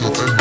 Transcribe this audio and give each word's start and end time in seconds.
Do 0.00 0.37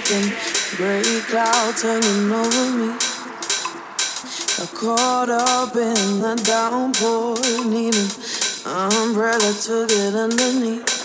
talking. 0.00 0.32
Gray 0.76 1.20
clouds 1.28 1.82
hanging 1.82 2.32
over 2.32 2.66
me. 2.78 2.90
I 4.62 4.66
caught 4.72 5.28
up 5.28 5.76
in 5.76 6.20
the 6.20 6.34
downpour. 6.46 7.36
needing 7.66 8.10
an 8.64 8.92
umbrella 9.04 9.52
to 9.52 9.86
get 9.86 10.14
underneath. 10.14 11.01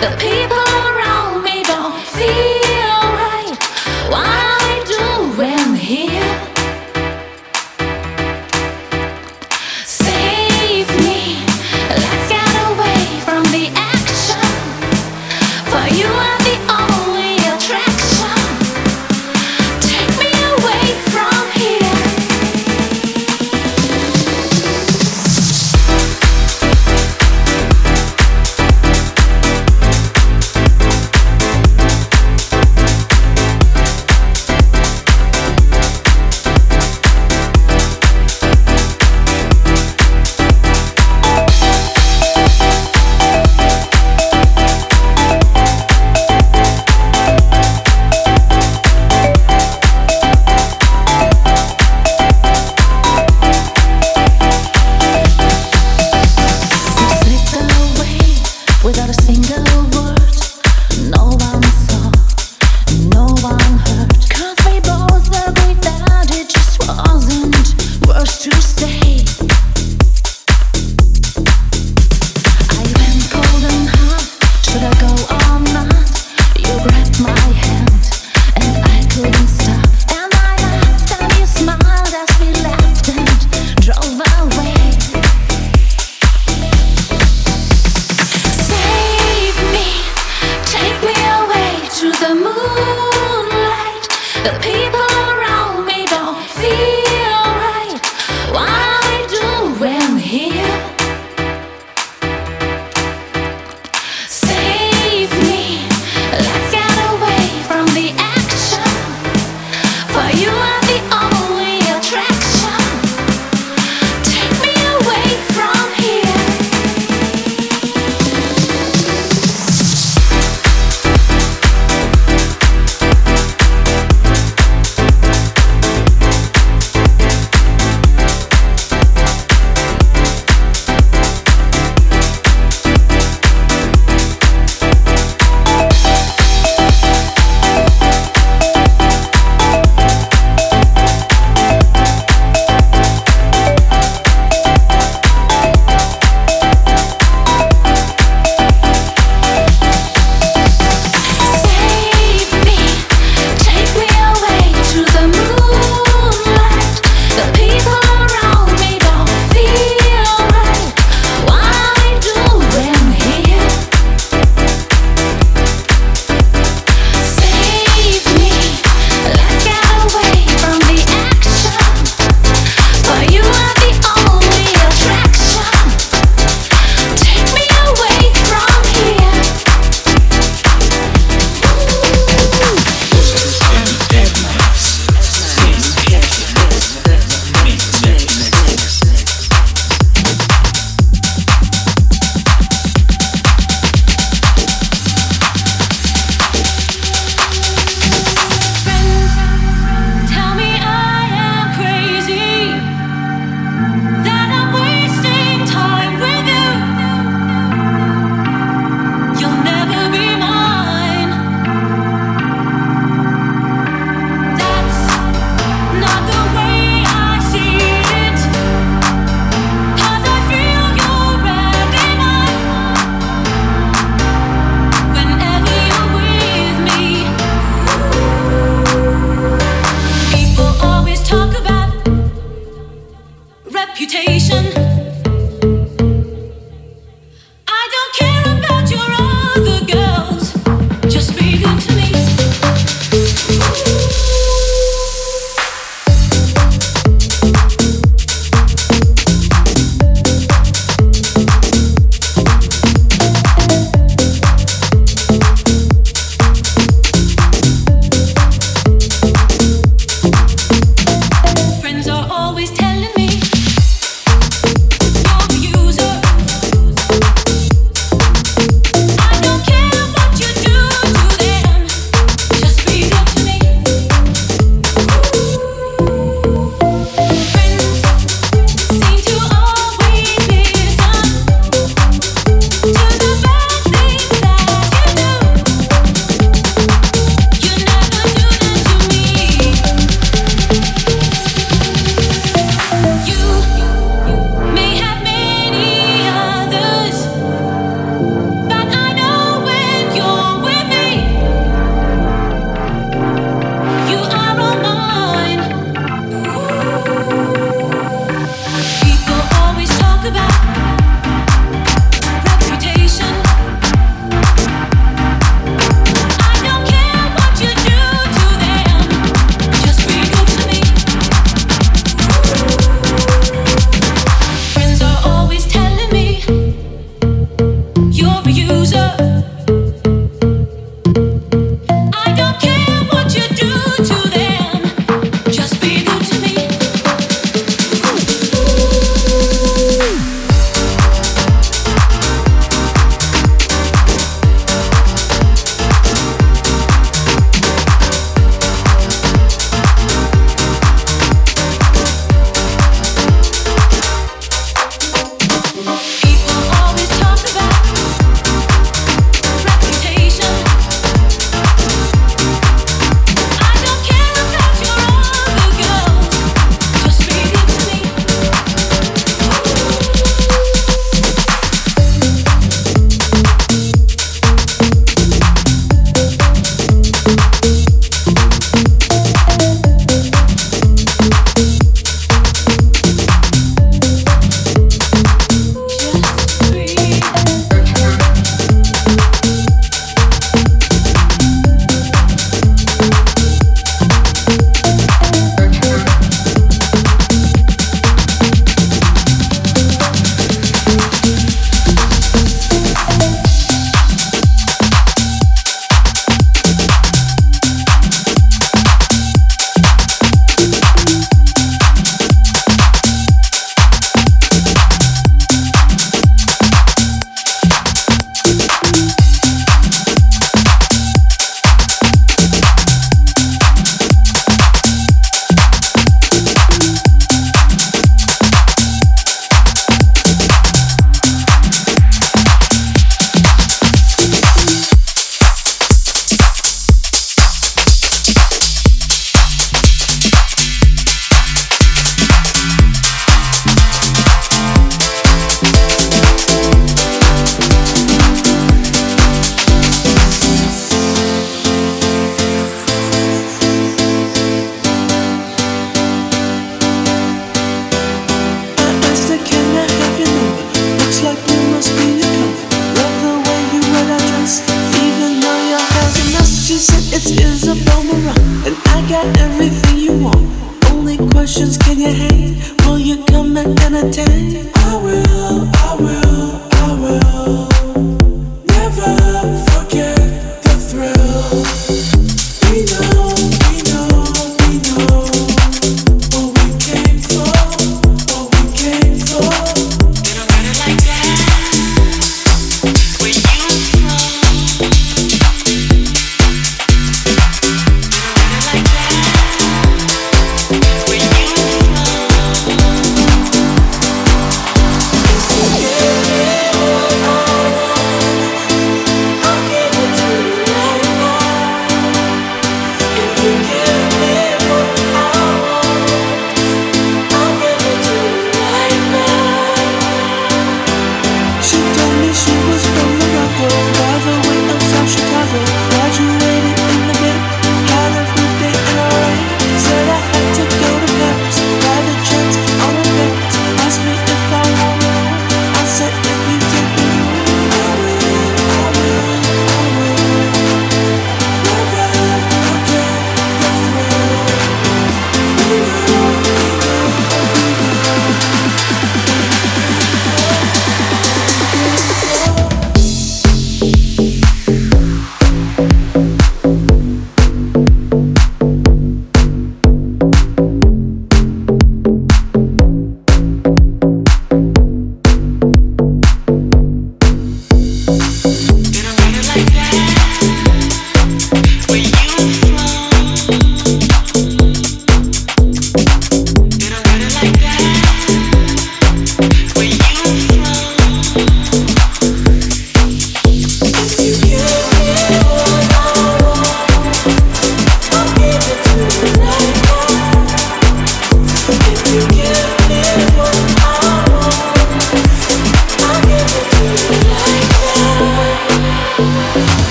The 0.00 0.16
people 0.16 0.57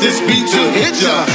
this 0.00 0.20
beat 0.20 0.46
to 0.48 0.62
hit 0.72 1.02
ya. 1.02 1.27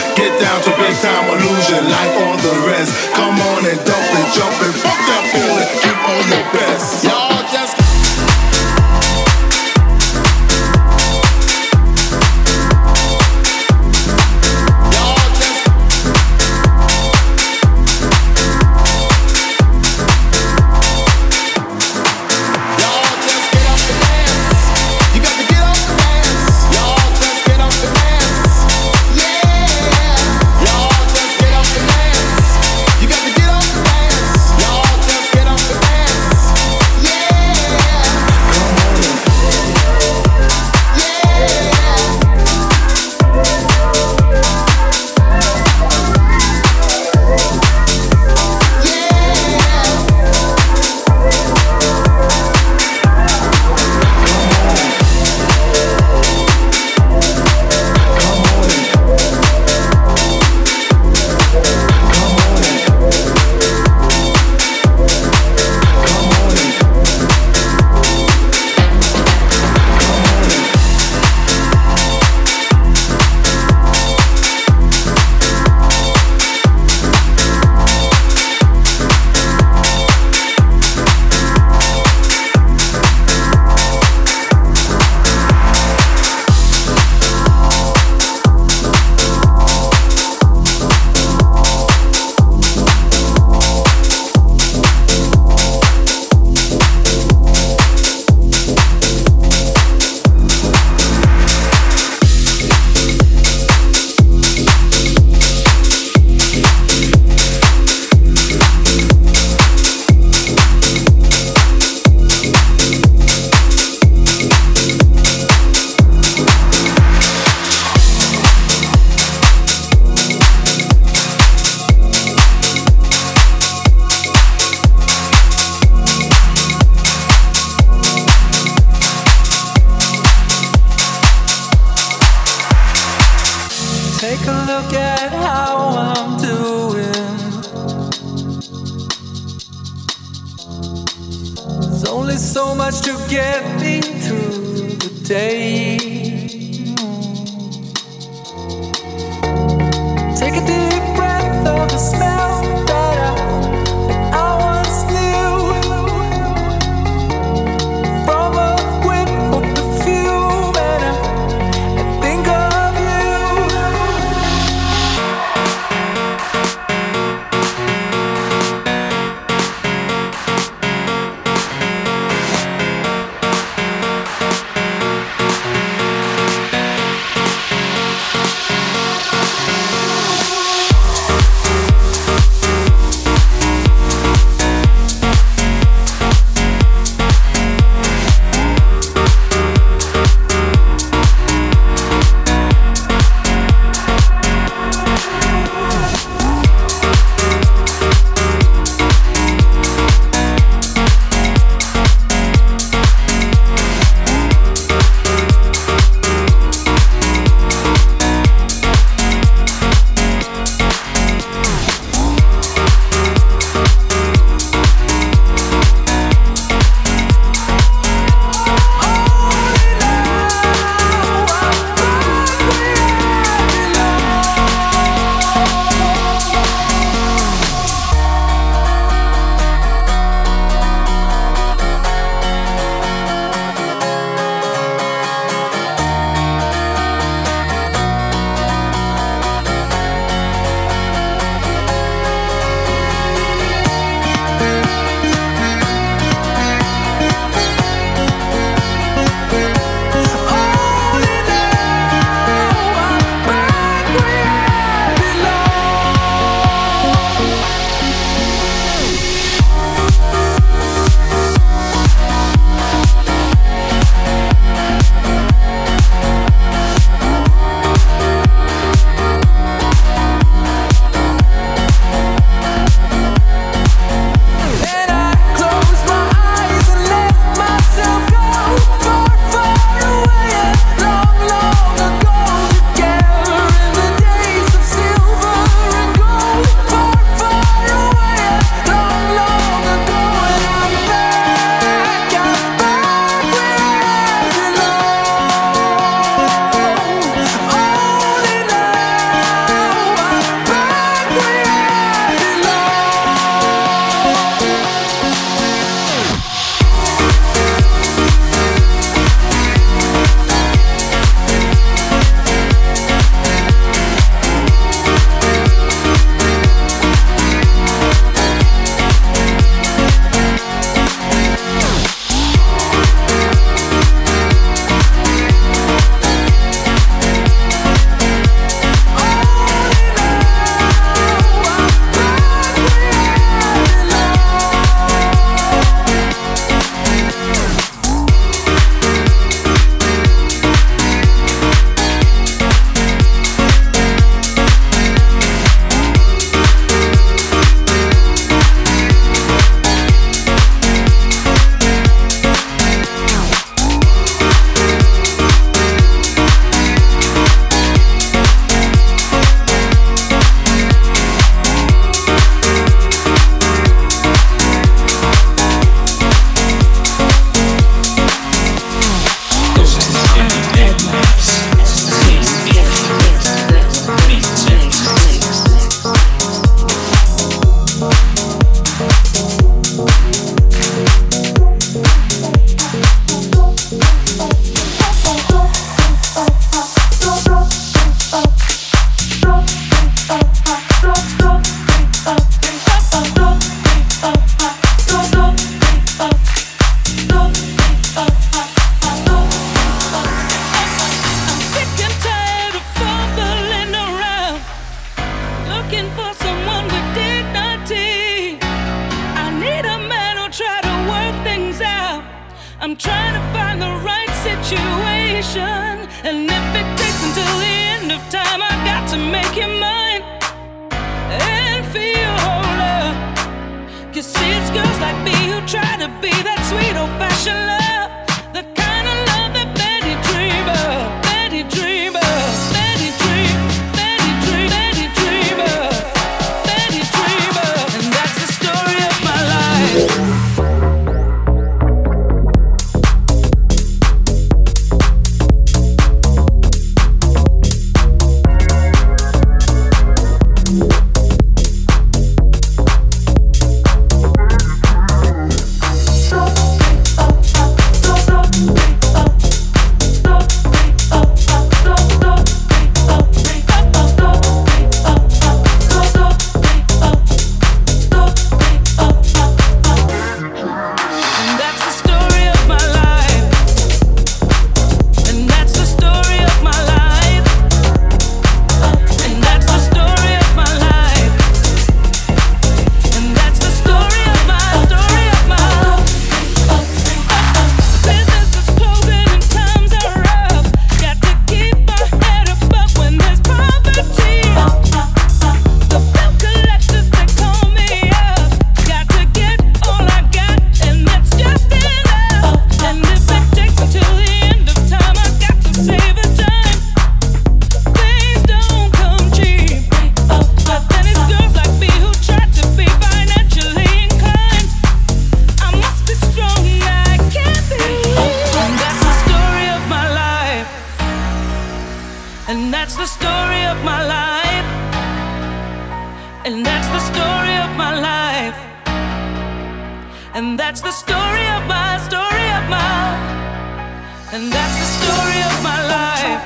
And 534.33 534.51
that's 534.51 534.77
the 534.79 534.85
story 534.97 535.39
of 535.43 535.61
my 535.61 535.79
life. 535.95 536.41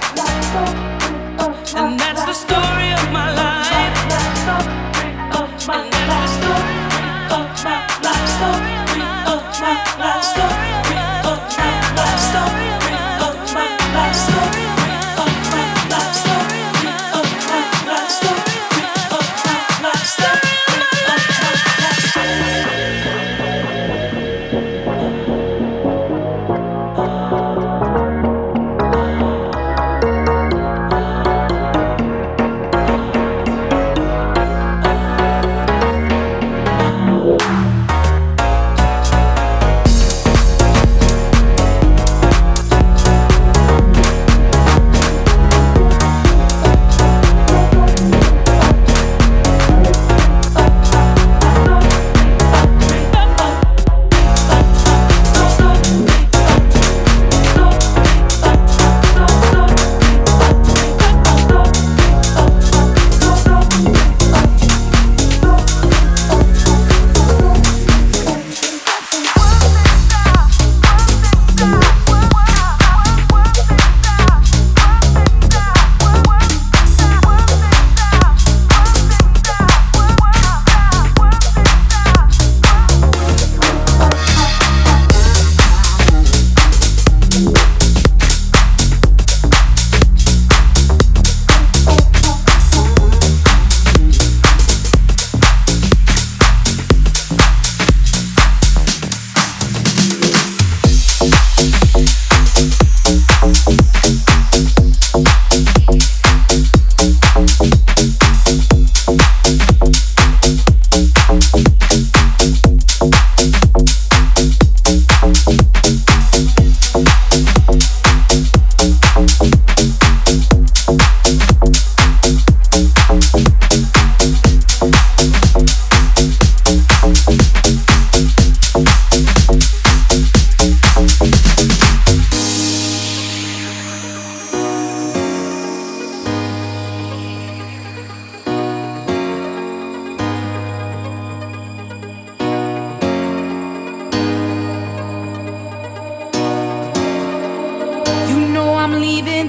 And 1.74 1.98
that's 1.98 2.26
the 2.26 2.34
story. 2.34 2.87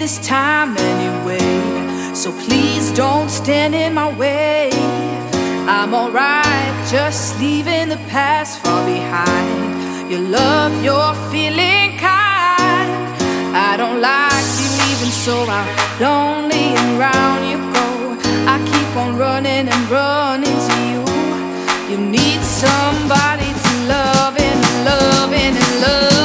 this 0.08 0.26
time 0.26 0.74
anyway. 0.78 2.14
So 2.14 2.32
please 2.44 2.90
don't 2.92 3.28
stand 3.28 3.74
in 3.74 3.92
my 3.92 4.08
way. 4.16 4.70
I'm 5.76 5.92
alright, 5.92 6.72
just 6.90 7.38
leaving 7.38 7.90
the 7.90 8.00
past 8.08 8.58
far 8.62 8.82
behind. 8.86 10.10
Your 10.10 10.20
love, 10.20 10.72
you're 10.82 11.14
feeling 11.30 11.88
kind. 11.98 12.90
I 13.68 13.74
don't 13.76 14.00
like 14.00 14.46
you 14.60 14.68
even 14.90 15.10
so 15.24 15.36
I'm 15.58 15.68
lonely 16.00 16.66
and 16.80 16.90
round 17.06 17.40
you 17.50 17.58
go. 17.78 17.88
I 18.52 18.56
keep 18.70 18.90
on 19.02 19.10
running 19.18 19.66
and 19.74 19.82
running 19.90 20.58
to 20.68 20.76
you. 20.92 21.02
You 21.90 21.98
need 22.16 22.40
somebody 22.64 23.50
to 23.64 23.72
love 23.94 24.34
and 24.48 24.60
love 24.88 25.32
and 25.32 25.56
love. 25.82 26.17